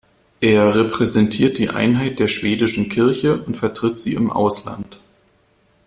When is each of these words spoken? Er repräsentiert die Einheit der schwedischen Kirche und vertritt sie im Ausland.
Er 0.39 0.73
repräsentiert 0.75 1.59
die 1.59 1.69
Einheit 1.69 2.17
der 2.17 2.27
schwedischen 2.27 2.89
Kirche 2.89 3.37
und 3.43 3.55
vertritt 3.55 3.99
sie 3.99 4.15
im 4.15 4.31
Ausland. 4.31 4.99